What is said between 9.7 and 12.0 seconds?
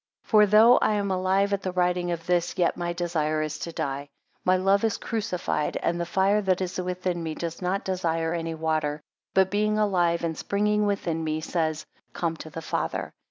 alive and springing within me, says,